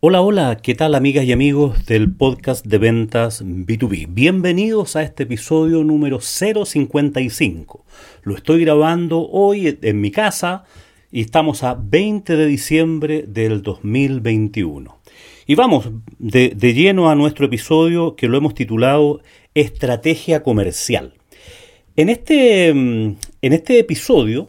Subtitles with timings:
[0.00, 4.08] Hola, hola, ¿qué tal amigas y amigos del podcast de ventas B2B?
[4.10, 7.86] Bienvenidos a este episodio número 055.
[8.22, 10.64] Lo estoy grabando hoy en mi casa
[11.14, 14.98] y estamos a 20 de diciembre del 2021.
[15.46, 19.20] Y vamos de, lleno a nuestro episodio que lo hemos titulado
[19.54, 21.14] Estrategia Comercial.
[21.94, 24.48] En este, mm, en este episodio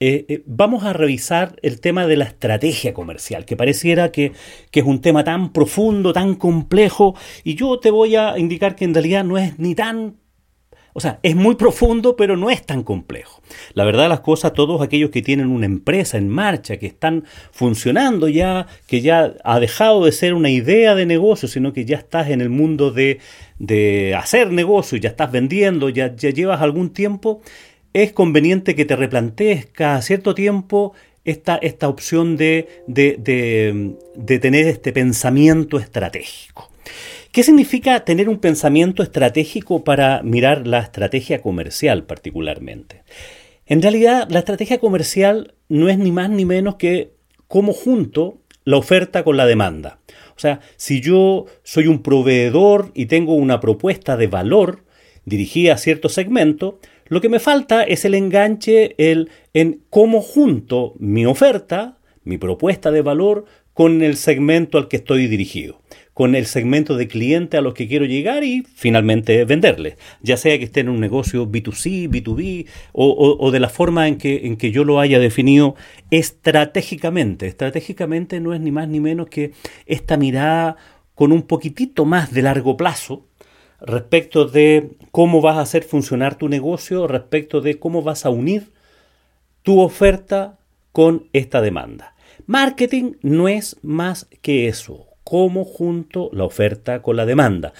[0.00, 4.32] eh, eh, vamos a revisar el tema de la estrategia comercial, que pareciera que,
[4.72, 7.14] que, es un tema tan profundo, tan complejo,
[7.44, 10.16] y yo te voy a indicar que en realidad no es ni tan...
[10.98, 13.40] O sea, es muy profundo, pero no es tan complejo.
[13.74, 18.26] La verdad las cosas, todos aquellos que tienen una empresa en marcha, que están funcionando
[18.26, 22.30] ya, que ya ha dejado de ser una idea de negocio, sino que ya estás
[22.30, 23.20] en el mundo de,
[23.60, 27.42] de hacer negocio, ya estás vendiendo, ya, ya llevas algún tiempo,
[27.92, 34.92] es conveniente que te replantees cada cierto tiempo esta, esta opción de, de, tener este
[34.92, 36.72] pensamiento estratégico.
[37.32, 43.02] ¿Qué significa tener un pensamiento estratégico para mirar la estrategia comercial particularmente?
[43.66, 47.12] En realidad, la estrategia comercial no es ni más ni menos que
[47.46, 50.00] cómo junto la oferta con la demanda.
[50.36, 54.84] O sea, si yo soy un proveedor y tengo una propuesta de valor
[55.26, 60.94] dirigida a cierto segmento, lo que me falta es el enganche el, en cómo junto
[60.98, 65.80] mi oferta, mi propuesta de valor, con el segmento al que estoy dirigido,
[66.18, 70.58] con el segmento de cliente a los que quiero llegar y finalmente venderle, ya sea
[70.58, 74.72] que esté en un negocio B2C, B2B o, de la forma en que, en que
[74.72, 75.76] yo lo haya definido
[76.10, 77.46] estratégicamente.
[77.46, 79.52] Estratégicamente no es ni más ni menos que
[79.86, 80.74] esta mirada
[81.14, 83.28] con un poquitito más de largo plazo,
[83.80, 88.72] respecto de cómo vas a hacer funcionar tu negocio, respecto de cómo vas a unir
[89.62, 90.58] tu oferta
[90.90, 92.16] con esta demanda.
[92.46, 97.74] Marketing no es más que eso, cómo junto la oferta con la demanda.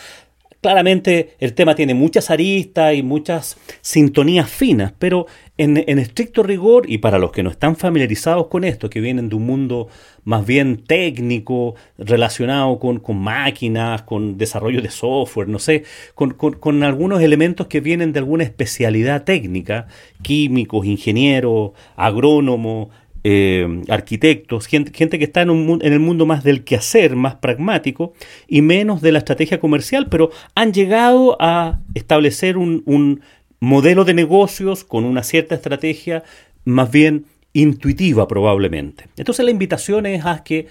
[0.60, 5.24] Claramente el tema tiene muchas aristas y muchas sintonías finas, pero
[5.56, 9.36] en, estricto rigor, y para los que no están familiarizados con esto, que vienen de
[9.36, 9.88] un mundo
[10.24, 17.22] más bien técnico, relacionado con, máquinas, con desarrollo de software, no sé, con, con, algunos
[17.22, 19.86] elementos que vienen de alguna especialidad técnica,
[20.20, 22.88] químicos, ingenieros, agrónomos,
[23.24, 28.12] eh, arquitectos, gente, que está en, el mundo más del quehacer, más pragmático
[28.46, 33.20] y menos de la estrategia comercial, pero han llegado a establecer un
[33.60, 36.22] modelo de negocios con una cierta estrategia
[36.64, 39.06] más bien intuitiva probablemente.
[39.16, 40.68] Entonces la invitación es a que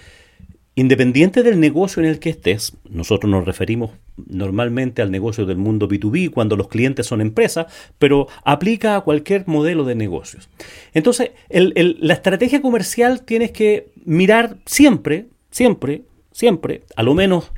[0.79, 3.89] Independiente del negocio en el que estés, nosotros nos referimos
[4.27, 7.65] normalmente al negocio del mundo B2B cuando los clientes son empresas,
[7.97, 10.49] pero aplica a cualquier modelo de negocios.
[10.93, 17.51] Entonces, la estrategia comercial tienes que mirar siempre, siempre, siempre, a lo menos,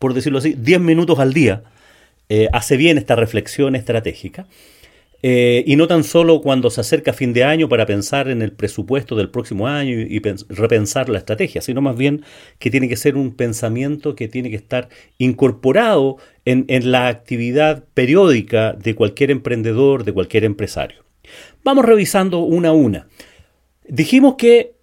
[0.00, 1.62] por decirlo así, 10 minutos al día,
[2.28, 4.48] eh, hace bien esta reflexión estratégica.
[5.26, 8.52] Eh, y no tan solo cuando se acerca fin de año para pensar en el
[8.52, 10.20] presupuesto del próximo año y,
[10.50, 12.26] repensar la estrategia, sino más bien
[12.58, 17.84] que tiene que ser un pensamiento que tiene que estar incorporado en, en la actividad
[17.94, 21.06] periódica de cualquier emprendedor, de cualquier empresario.
[21.64, 23.08] Vamos revisando una a una.
[23.88, 24.74] Dijimos que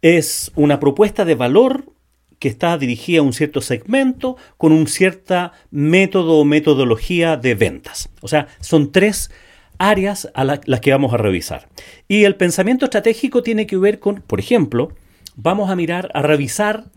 [0.00, 1.92] es una propuesta de valor
[2.38, 8.08] que está dirigida a un cierto segmento con un cierta método o metodología de ventas.
[8.22, 9.30] O sea, son tres
[9.78, 11.68] áreas a las que vamos a revisar.
[12.08, 14.92] Y el pensamiento estratégico tiene que ver con, por ejemplo,
[15.36, 16.90] vamos a mirar, a revisar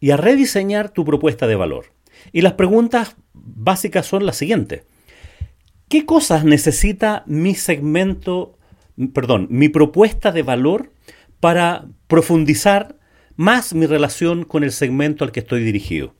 [0.00, 1.86] y a rediseñar tu propuesta de valor.
[2.32, 4.82] Y las preguntas básicas son las siguientes.
[5.88, 8.58] ¿Qué cosas necesita mi segmento,
[9.12, 10.90] perdón, mi propuesta de valor
[11.40, 12.96] para profundizar
[13.36, 16.14] más mi relación con el segmento al que estoy dirigido?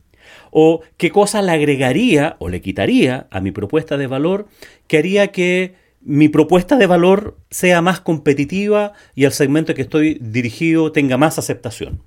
[0.51, 4.47] ¿O qué cosas le agregaría o le quitaría a mi propuesta de valor
[4.87, 5.75] que haría que
[6.05, 11.39] mi propuesta de valor sea más competitiva y el segmento que estoy dirigido tenga más
[11.39, 12.03] aceptación.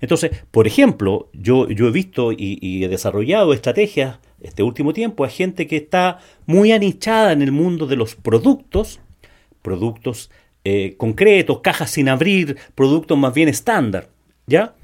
[0.00, 5.28] Entonces, por ejemplo, yo, yo he visto y, he desarrollado estrategias este último tiempo a
[5.28, 9.00] gente que está muy anichada en el mundo de los productos,
[9.60, 10.30] productos
[10.64, 14.08] eh, concretos, cajas sin abrir, productos más bien estándar,
[14.46, 14.75] ¿ya?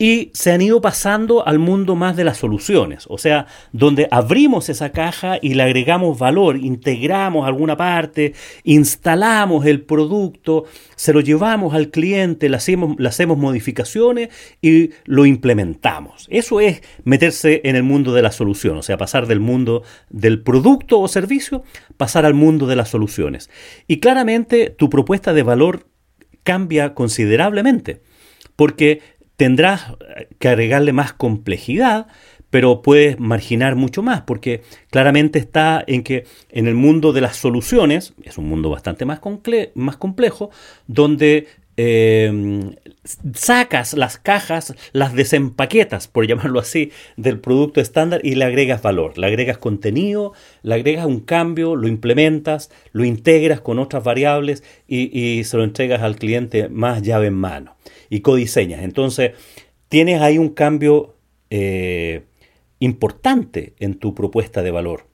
[0.00, 4.70] Y se han ido pasando al mundo más de las soluciones, o sea, donde abrimos
[4.70, 8.32] esa caja y le agregamos valor, integramos alguna parte,
[8.64, 10.64] instalamos el producto,
[10.96, 14.30] se lo llevamos al cliente, le hacemos, modificaciones
[14.62, 16.26] y lo implementamos.
[16.30, 20.42] Eso es meterse en el mundo de la solución, o sea, pasar del mundo del
[20.42, 21.62] producto o servicio,
[21.98, 23.50] pasar al mundo de las soluciones.
[23.86, 25.88] Y claramente tu propuesta de valor
[26.42, 28.00] cambia considerablemente,
[28.56, 29.86] porque tendrás
[30.38, 32.08] que agregarle más complejidad,
[32.50, 34.60] pero puedes marginar mucho más, porque
[34.90, 39.20] claramente está en que en el mundo de las soluciones, es un mundo bastante más,
[39.72, 40.50] más complejo,
[40.88, 41.46] donde
[41.82, 42.76] eh,
[43.32, 49.16] sacas las cajas, las desempaquetas, por llamarlo así, del producto estándar y le agregas valor,
[49.16, 55.18] le agregas contenido, le agregas un cambio, lo implementas, lo integras con otras variables y,
[55.18, 57.76] y se lo entregas al cliente más llave en mano
[58.10, 58.82] y codiseñas.
[58.82, 59.32] Entonces,
[59.88, 61.16] tienes ahí un cambio
[61.48, 62.26] eh,
[62.78, 65.06] importante en tu propuesta de valor.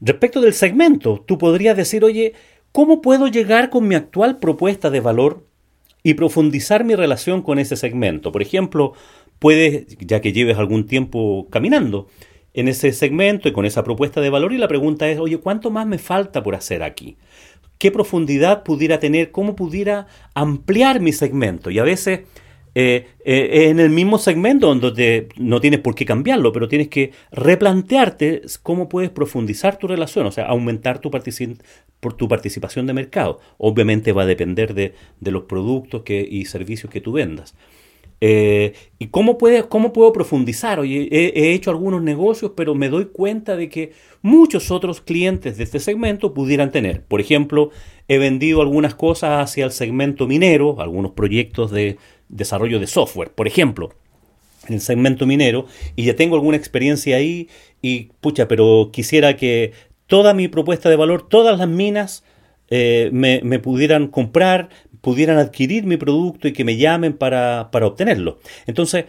[0.00, 2.34] Respecto del segmento, tú podrías decir, oye,
[2.72, 5.49] ¿cómo puedo llegar con mi actual propuesta de valor
[6.02, 8.32] y profundizar mi relación con ese segmento?
[8.32, 8.94] Por ejemplo,
[9.38, 12.08] puedes, ya que lleves algún tiempo caminando,
[12.54, 15.70] en ese segmento y con esa propuesta de valor y la pregunta es, oye, ¿cuánto
[15.70, 17.16] más me falta por hacer aquí?
[17.78, 19.30] ¿Qué profundidad pudiera tener?
[19.30, 21.70] ¿Cómo pudiera ampliar mi segmento?
[21.70, 22.20] Y a veces
[22.74, 27.12] eh, eh, en el mismo segmento donde no tienes por qué cambiarlo, pero tienes que
[27.32, 31.10] replantearte cómo puedes profundizar tu relación, o sea, aumentar tu,
[32.00, 33.40] por tu participación de mercado.
[33.58, 37.54] Obviamente va a depender de, los productos que, y servicios que tú vendas.
[38.22, 40.78] Eh, ¿Y cómo, puede, cómo puedo profundizar?
[40.78, 45.64] Oye, he, hecho algunos negocios, pero me doy cuenta de que muchos otros clientes de
[45.64, 47.02] este segmento pudieran tener.
[47.02, 47.70] Por ejemplo,
[48.08, 51.96] he vendido algunas cosas hacia el segmento minero, algunos proyectos de
[52.30, 53.90] desarrollo de software, por ejemplo,
[54.68, 55.66] en el segmento minero,
[55.96, 57.48] y ya tengo alguna experiencia ahí,
[57.82, 59.72] y pucha, pero quisiera que
[60.06, 62.24] toda mi propuesta de valor, todas las minas
[62.68, 64.68] eh, me, pudieran comprar,
[65.00, 68.38] pudieran adquirir mi producto y que me llamen para, para obtenerlo.
[68.66, 69.06] Entonces,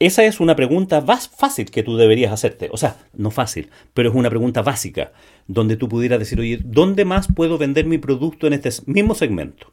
[0.00, 2.68] esa es una pregunta más fácil que tú deberías hacerte.
[2.72, 5.12] O sea, no fácil, pero es una pregunta básica,
[5.46, 9.72] donde tú pudieras decir, oye, ¿dónde más puedo vender mi producto en este mismo segmento?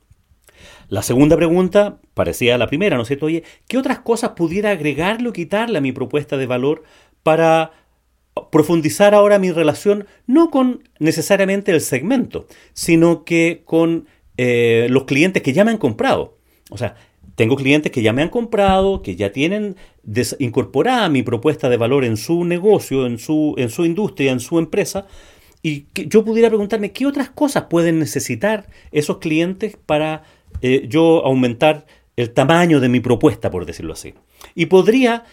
[0.90, 3.28] La segunda pregunta parecía la primera, ¿no es cierto?
[3.28, 6.84] Oye, ¿qué otras cosas pudiera agregarle o quitarle a mi propuesta de valor
[7.24, 7.72] para
[8.52, 15.42] profundizar ahora mi relación no con necesariamente el segmento, sino que con eh, los clientes
[15.42, 16.38] que ya me han comprado?
[16.70, 16.96] O sea,
[17.36, 19.76] tengo clientes que ya me han comprado, que ya tienen
[20.40, 24.58] incorporada mi propuesta de valor en su negocio, en su, en su industria, en su
[24.58, 25.08] empresa,
[25.62, 30.24] y que yo pudiera preguntarme qué otras cosas pueden necesitar esos clientes para
[30.62, 31.86] eh, yo aumentar
[32.16, 34.14] el tamaño de mi propuesta, por decirlo así.
[34.54, 35.24] Y podría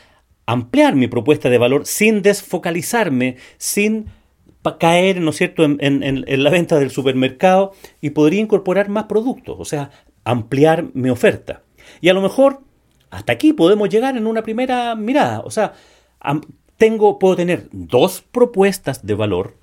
[0.46, 4.06] ampliar mi propuesta de valor sin desfocalizarme, sin
[4.78, 9.56] caer, ¿no es cierto?, en, en, la venta del supermercado y podría incorporar más productos,
[9.58, 9.90] o sea,
[10.24, 11.62] ampliar mi oferta.
[12.00, 12.60] Y a lo mejor
[13.10, 15.72] hasta aquí podemos llegar en una primera mirada, o sea,
[16.76, 19.56] tengo, puedo tener dos propuestas de valor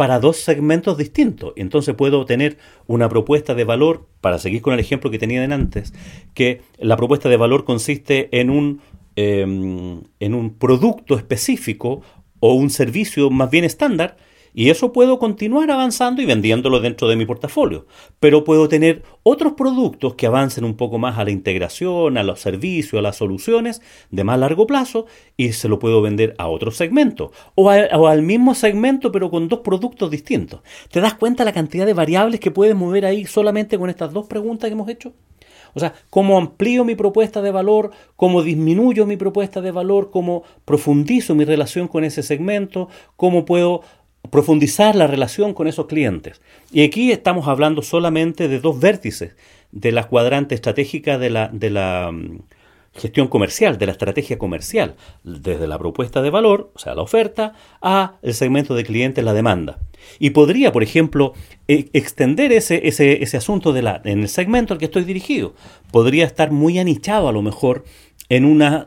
[0.00, 1.52] para dos segmentos distintos.
[1.56, 2.56] Entonces puedo tener
[2.86, 5.92] una propuesta de valor, para seguir con el ejemplo que tenía de antes,
[6.32, 8.80] que la propuesta de valor consiste en un,
[9.16, 12.00] em, en un producto específico
[12.38, 14.16] o un servicio más bien estándar,
[14.54, 17.86] y eso puedo continuar avanzando y vendiéndolo dentro de mi portafolio.
[18.18, 22.40] Pero puedo tener otros productos que avancen un poco más a la integración, a los
[22.40, 26.70] servicios, a las soluciones de más largo plazo y se lo puedo vender a otro
[26.70, 30.60] segmento o, al mismo segmento pero con dos productos distintos.
[30.90, 34.26] ¿Te das cuenta la cantidad de variables que puedes mover ahí solamente con estas dos
[34.26, 35.12] preguntas que hemos hecho?
[35.74, 40.42] O sea, cómo amplío mi propuesta de valor, cómo disminuyo mi propuesta de valor, cómo
[40.64, 43.82] profundizo mi relación con ese segmento, cómo puedo
[44.28, 46.40] profundizar la relación con esos clientes.
[46.72, 49.36] Y aquí estamos hablando solamente de dos vértices
[49.72, 52.40] de la cuadrante estratégica de la, de la mm,
[52.94, 57.54] gestión comercial, de la estrategia comercial, desde la propuesta de valor, o sea, la oferta,
[57.80, 59.78] a el segmento de clientes, la demanda.
[60.18, 61.34] Y podría, por ejemplo,
[61.68, 65.54] e, extender ese, ese, ese asunto de la, en el segmento al que estoy dirigido.
[65.92, 67.84] Podría estar muy anichado a lo mejor
[68.30, 68.86] en una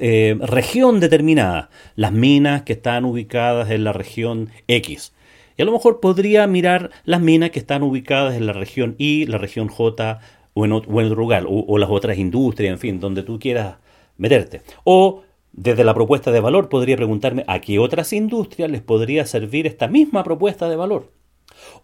[0.00, 5.12] eh, región determinada, las minas que están ubicadas en la región X.
[5.58, 9.26] Y a lo mejor podría mirar las minas que están ubicadas en la región Y,
[9.26, 10.18] la región J
[10.54, 13.76] o en, otro lugar, o, las otras industrias, en fin, donde tú quieras
[14.16, 14.62] meterte.
[14.82, 19.66] O desde la propuesta de valor podría preguntarme a qué otras industrias les podría servir
[19.66, 21.12] esta misma propuesta de valor.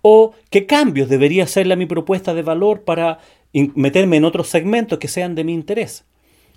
[0.00, 3.18] O qué cambios debería hacerle a mi propuesta de valor para
[3.52, 6.06] meterme en otros segmentos que sean de mi interés.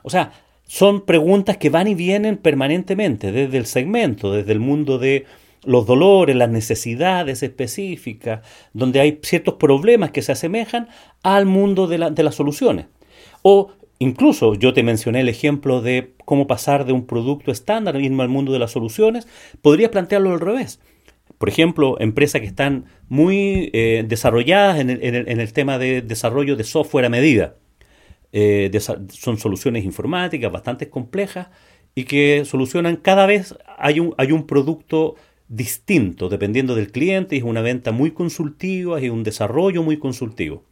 [0.03, 0.31] O sea,
[0.69, 5.25] son preguntas que van y vienen permanentemente desde el segmento, desde el mundo de
[5.63, 8.41] los dolores, las necesidades específicas,
[8.73, 10.87] donde hay ciertos problemas que se asemejan
[11.23, 12.85] al mundo de, las soluciones.
[13.41, 18.21] O incluso yo te mencioné el ejemplo de cómo pasar de un producto estándar mismo
[18.21, 19.27] al mundo de las soluciones,
[19.63, 20.79] podrías plantearlo al revés.
[21.39, 27.05] Por ejemplo, empresas que están muy eh, desarrolladas en el tema de desarrollo de software
[27.05, 27.55] a medida
[28.31, 31.47] eh, son soluciones informáticas bastante complejas
[31.95, 35.15] y que solucionan cada vez hay un, hay un producto
[35.47, 40.63] distinto dependiendo del cliente, es una venta muy consultiva, es un desarrollo muy consultivo.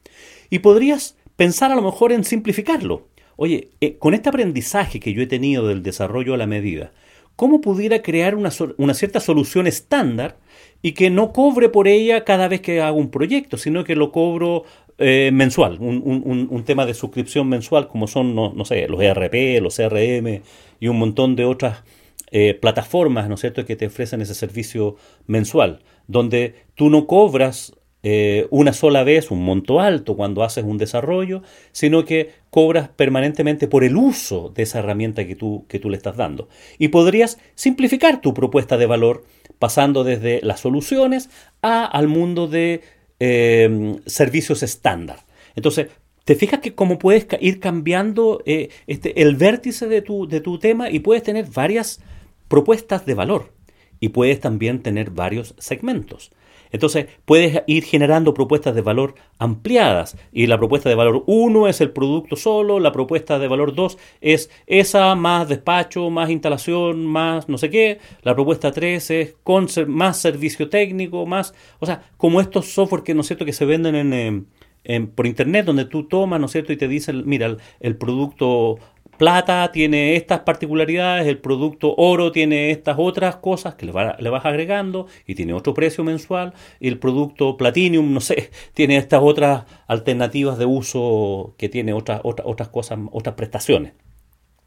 [0.49, 3.07] Y podrías pensar a lo mejor en simplificarlo.
[3.35, 6.91] Oye, eh, con este aprendizaje que yo he tenido del desarrollo a la medida,
[7.35, 10.37] ¿cómo pudiera crear una, una cierta solución estándar
[10.81, 14.11] y que no cobre por ella cada vez que hago un proyecto, sino que lo
[14.11, 14.63] cobro
[14.99, 20.41] eh, mensual, un, tema de suscripción mensual como son, no, sé, los ERP, los CRM
[20.79, 21.83] y un montón de otras
[22.31, 24.95] eh, plataformas, ¿no es cierto?, que te ofrecen ese servicio
[25.27, 27.73] mensual, donde tú no cobras
[28.03, 33.67] eh, una sola vez un monto alto cuando haces un desarrollo, sino que cobras permanentemente
[33.67, 36.47] por el uso de esa herramienta que tú, que tú le estás dando.
[36.77, 39.25] Y podrías simplificar tu propuesta de valor
[39.59, 41.29] pasando desde las soluciones
[41.61, 42.81] a, al mundo de
[43.19, 45.25] Em, servicios estándar.
[45.55, 45.87] Entonces,
[46.23, 50.59] te fijas que cómo puedes ir cambiando eh, este, el vértice de tu, de tu
[50.59, 51.99] tema y puedes tener varias
[52.47, 53.53] propuestas de valor
[53.99, 56.31] y puedes también tener varios segmentos.
[56.71, 60.17] Entonces, puedes ir generando propuestas de valor ampliadas.
[60.31, 63.97] Y la propuesta de valor 1 es el producto solo, la propuesta de valor 2
[64.21, 67.99] es esa más despacho, más instalación, más no sé qué.
[68.23, 71.53] La propuesta 3 es con más servicio técnico, más...
[71.79, 75.65] O sea, como estos software que, ¿no es cierto?, que se venden en, por internet,
[75.65, 78.77] donde tú tomas, ¿no es cierto?, y te dicen, mira, el producto
[79.17, 85.07] plata tiene estas particularidades, el producto oro tiene estas otras cosas que le, vas agregando
[85.25, 90.65] y tiene otro precio mensual, el producto platinum, no sé, tiene estas otras alternativas de
[90.65, 93.93] uso que tiene otras, otras, otras cosas, otras prestaciones.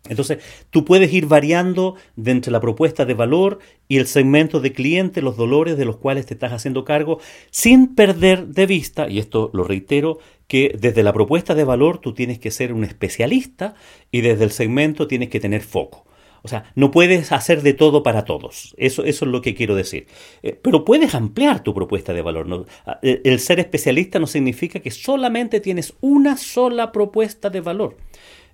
[0.09, 0.39] Entonces,
[0.71, 5.21] tú puedes ir variando de entre la propuesta de valor y el segmento de cliente,
[5.21, 9.51] los dolores de los cuales te estás haciendo cargo, sin perder de vista, y esto
[9.53, 10.19] lo reitero,
[10.51, 13.77] que desde la propuesta de valor tú tienes que ser un especialista
[14.11, 16.05] y desde el segmento tienes que tener foco.
[16.43, 18.75] O sea, no puedes hacer de todo para todos.
[18.77, 20.09] Eso, eso es lo que quiero decir.
[20.43, 22.67] Eh, pero puedes ampliar tu propuesta de valor.
[22.85, 27.97] Ah, el ser especialista no significa que solamente tienes una sola propuesta de valor.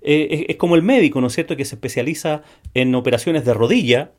[0.03, 2.43] Eh, es, como el médico, ¿no es cierto?, que se especializa
[2.75, 4.12] en operaciones de rodilla.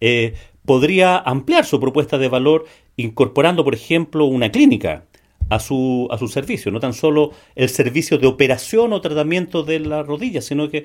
[0.00, 0.34] Eh,
[0.64, 2.64] podría ampliar su propuesta de valor
[2.96, 5.04] incorporando, por ejemplo, una clínica
[5.48, 9.80] a su, a su servicio, no tan solo el servicio de operación o tratamiento de
[9.80, 10.84] la rodilla, sino que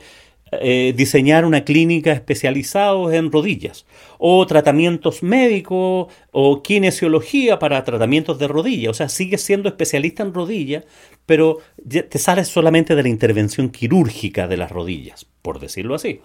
[0.53, 3.85] eh, diseñar una clínica especializada en rodillas,
[4.17, 8.89] o tratamientos médicos, o kinesiología para tratamientos de rodilla.
[8.89, 10.83] O sea, sigues siendo especialista en rodilla,
[11.25, 16.19] pero te sales solamente de la intervención quirúrgica de las rodillas, por decirlo así.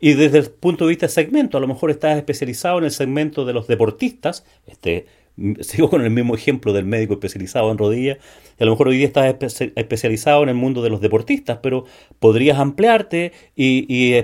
[0.00, 2.92] Y desde el punto de vista de segmento, a lo mejor estás especializado en el
[2.92, 5.04] segmento de los deportistas, este
[5.60, 8.18] sigo con el mismo ejemplo del médico especializado en rodillas,
[8.58, 11.84] a lo mejor hoy día estás especializado en el mundo de los deportistas, pero
[12.18, 14.14] podrías ampliarte y,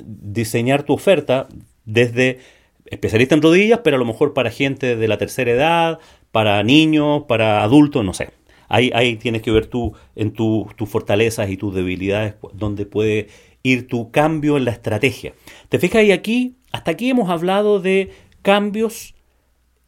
[0.00, 1.48] diseñar tu oferta
[1.84, 2.38] desde
[2.86, 5.98] especialista en rodillas, pero a lo mejor para gente de la tercera edad,
[6.32, 8.30] para niños, para adultos, no sé.
[8.68, 13.28] Ahí, ahí tienes que ver tú en tus fortalezas y tus debilidades, donde puede
[13.62, 15.34] ir tu cambio en la estrategia.
[15.68, 16.02] ¿Te fijas?
[16.04, 18.10] Y aquí, hasta aquí hemos hablado de
[18.42, 19.13] cambios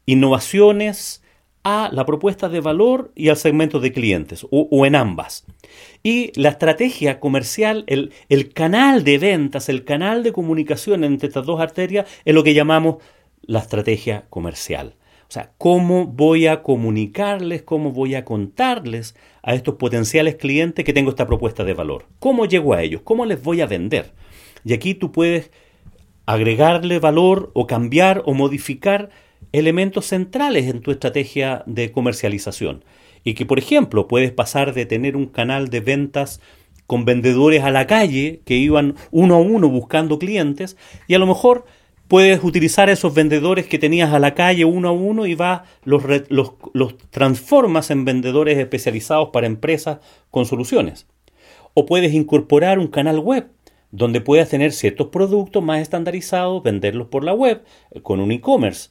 [0.06, 1.22] innovaciones
[1.64, 5.44] a la propuesta de valor y al segmento de clientes, o, en ambas.
[6.04, 11.44] Y la estrategia comercial, el, el, canal de ventas, el canal de comunicación entre estas
[11.44, 12.98] dos arterias, es lo que llamamos
[13.42, 14.94] la estrategia comercial.
[15.28, 20.92] O sea, cómo voy a comunicarles, cómo voy a contarles a estos potenciales clientes que
[20.92, 22.06] tengo esta propuesta de valor.
[22.20, 23.00] ¿Cómo llego a ellos?
[23.02, 24.12] ¿Cómo les voy a vender?
[24.64, 25.50] Y aquí tú puedes
[26.26, 29.10] agregarle valor o cambiar o modificar
[29.56, 32.84] elementos centrales en tu estrategia de comercialización.
[33.24, 36.40] Y que, por ejemplo, puedes pasar de tener un canal de ventas
[36.86, 40.76] con vendedores a la calle que iban uno a uno buscando clientes
[41.08, 41.64] y a lo mejor
[42.08, 46.04] puedes utilizar esos vendedores que tenías a la calle uno a uno y vas los,
[46.28, 49.98] los, transformas en vendedores especializados para empresas
[50.30, 51.06] con soluciones.
[51.74, 53.48] O puedes incorporar un canal web
[53.90, 58.90] donde puedas tener ciertos productos más estandarizados, venderlos por la web eh, con un e-commerce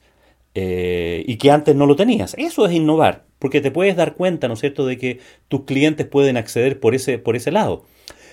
[0.58, 2.34] eh, y que antes no lo tenías.
[2.38, 6.06] Eso es innovar, porque te puedes dar cuenta, ¿no es cierto?, de que tus clientes
[6.06, 7.84] pueden acceder por ese, por ese lado.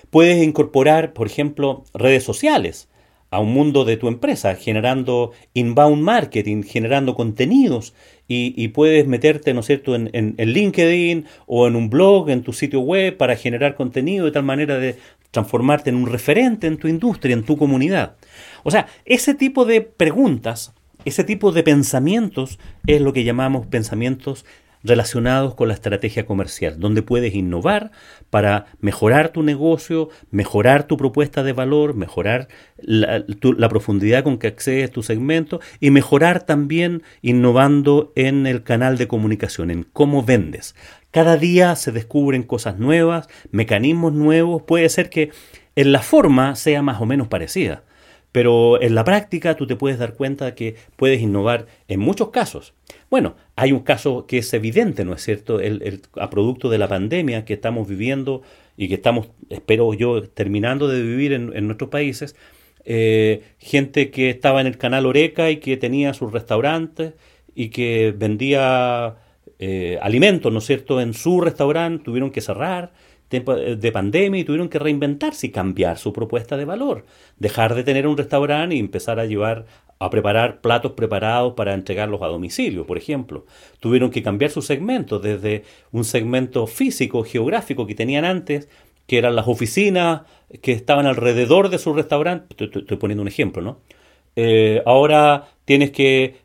[0.10, 2.88] Puedes incorporar, por ejemplo, redes sociales
[3.30, 7.94] a un mundo de tu empresa, generando inbound marketing, generando contenidos
[8.26, 12.54] y, puedes meterte, ¿no es cierto?, en, en, LinkedIn o en un blog, en tu
[12.54, 14.96] sitio web para generar contenido de tal manera de
[15.32, 18.16] transformarte en un referente en tu industria, en tu comunidad.
[18.64, 20.74] O sea, ese tipo de preguntas,
[21.06, 24.46] ese tipo de pensamientos es lo que llamamos pensamientos
[24.84, 27.92] relacionados con la estrategia comercial, donde puedes innovar
[28.30, 33.24] para mejorar tu negocio, mejorar tu propuesta de valor, mejorar la,
[33.70, 39.72] profundidad con que accedes tu segmento y mejorar también innovando en el canal de comunicación,
[39.72, 40.76] en cómo vendes.
[41.12, 45.32] Cada día se descubren cosas nuevas, mecanismos nuevos, puede ser que
[45.76, 47.84] en la forma sea más o menos parecida,
[48.34, 52.74] pero en la práctica tú te puedes dar cuenta que puedes innovar en muchos casos.
[53.10, 55.60] Bueno, hay un caso que es evidente, ¿no es cierto?
[55.60, 58.42] El, a producto de la pandemia que estamos viviendo
[58.76, 62.36] y que estamos, espero yo, terminando de vivir en, nuestros países,
[62.86, 67.14] eh, gente que estaba en el canal Oreca y que tenía sus restaurantes
[67.54, 69.18] y que vendía
[69.60, 72.94] eh, alimentos, ¿no es cierto?, en su restaurante, tuvieron que cerrar
[73.42, 77.06] de pandemia y tuvieron que reinventarse y cambiar su propuesta de valor.
[77.38, 79.66] Dejar de tener un restaurante y empezar a llevar
[80.00, 83.46] a preparar platos preparados para entregarlos a domicilio, por ejemplo.
[83.80, 88.68] Tuvieron que cambiar sus segmentos desde un segmento físico, geográfico que tenían antes,
[89.08, 90.24] que eran las oficinas
[90.62, 92.54] que estaban alrededor de su restaurante.
[92.58, 93.80] Estoy, poniendo un ejemplo, ¿no?
[94.36, 96.43] Eh, ahora tienes que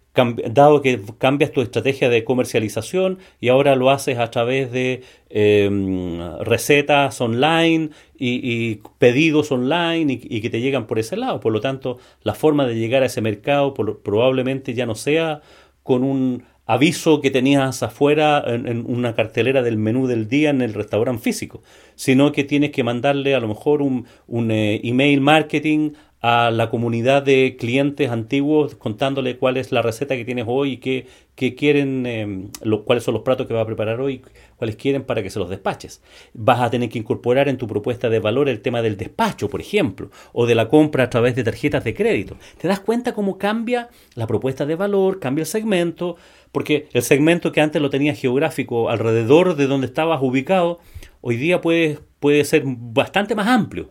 [0.50, 6.20] dado que cambias tu estrategia de comercialización y ahora lo haces a través de em,
[6.40, 11.40] recetas online y, pedidos online y, que te llegan por ese lado.
[11.40, 15.40] Por lo tanto, la forma de llegar a ese mercado probablemente ya no sea
[15.82, 20.74] con un aviso que tenías afuera en, una cartelera del menú del día en el
[20.74, 21.62] restaurante físico,
[21.94, 24.06] sino que tienes que mandarle a lo mejor un,
[24.50, 30.24] eh, email marketing a la comunidad de clientes antiguos contándole cuál es la receta que
[30.24, 32.50] tienes hoy y qué, quieren, em,
[32.84, 34.22] cuáles son los platos que va a preparar hoy,
[34.56, 36.02] cuáles quieren para que se los despaches.
[36.34, 39.60] Vas a tener que incorporar en tu propuesta de valor el tema del despacho, por
[39.60, 42.36] ejemplo, o de la compra a través de tarjetas de crédito.
[42.60, 46.16] ¿Te das cuenta cómo cambia la propuesta de valor, cambia el segmento?
[46.50, 50.80] Porque el segmento que antes lo tenías geográfico alrededor de donde estabas ubicado,
[51.20, 53.90] hoy día puede, puede ser bastante más amplio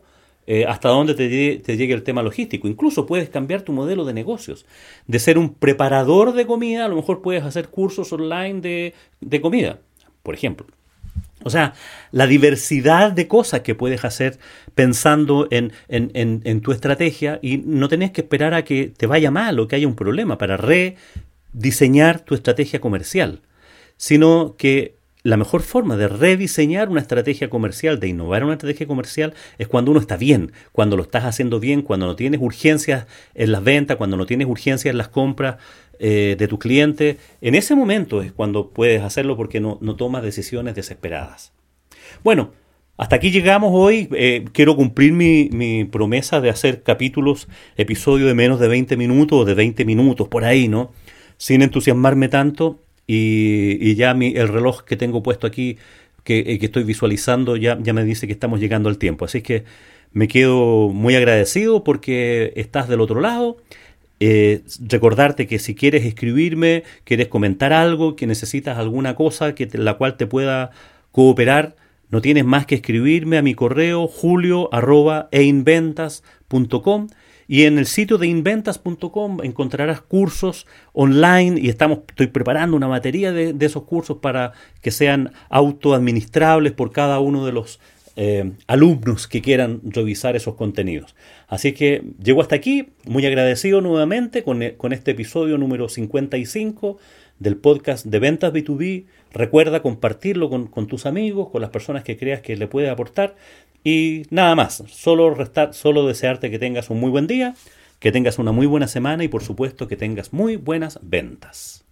[0.49, 2.69] eh, hasta dónde te, llegue el tema logístico.
[2.69, 4.65] Incluso puedes cambiar tu modelo de negocios.
[5.05, 9.79] De ser un preparador de comida, a lo mejor puedes hacer cursos online de, comida,
[10.23, 10.65] por ejemplo.
[11.43, 11.73] O sea,
[12.12, 14.39] la diversidad de cosas que puedes hacer
[14.73, 19.60] pensando en, en, tu estrategia y no tenés que esperar a que te vaya mal
[19.60, 23.41] o que haya un problema para rediseñar tu estrategia comercial,
[23.97, 24.96] sino que
[25.28, 29.92] la mejor forma de rediseñar una estrategia comercial, de innovar una estrategia comercial, es cuando
[29.92, 33.98] uno está bien, cuando lo estás haciendo bien, cuando no tienes urgencias en las ventas,
[33.98, 35.58] cuando no tienes urgencias en las compras
[36.00, 37.18] eh, de tu cliente.
[37.42, 41.52] En ese momento es cuando puedes hacerlo porque no, tomas decisiones desesperadas.
[42.24, 42.54] Bueno,
[42.96, 44.08] hasta aquí llegamos hoy.
[44.13, 49.42] Eh, quiero cumplir mi, mi, promesa de hacer capítulos, episodios de menos de 20 minutos
[49.42, 50.94] o de 20 minutos, por ahí, ¿no?
[51.36, 55.78] Sin entusiasmarme tanto y, ya mi, el reloj que tengo puesto aquí,
[56.24, 59.26] que, eh, que, estoy visualizando, ya, ya me dice que estamos llegando al tiempo.
[59.26, 59.63] Así que
[60.12, 63.58] me quedo muy agradecido porque estás del otro lado.
[64.20, 69.93] Eh, recordarte que si quieres escribirme, quieres comentar algo, que necesitas alguna cosa que la
[69.93, 70.72] cual te pueda
[71.12, 71.76] cooperar,
[72.10, 77.08] no tienes más que escribirme a mi correo julio.einventas.com
[77.47, 83.31] y en el sitio de inventas.com encontrarás cursos online y estamos, estoy preparando una batería
[83.31, 87.79] de, esos cursos para que sean autoadministrables por cada uno de los
[88.15, 91.15] eh, alumnos que quieran revisar esos contenidos.
[91.47, 96.97] Así que llego hasta aquí, muy agradecido nuevamente con, con este episodio número 55
[97.39, 99.06] del podcast de ventas B2B.
[99.32, 103.36] Recuerda compartirlo con, tus amigos, con las personas que creas que le puedes aportar.
[103.84, 107.56] Y nada más, solo, restar, solo desearte que tengas un muy buen día,
[108.00, 111.84] que tengas una muy buena semana y por supuesto que tengas muy buenas ventas.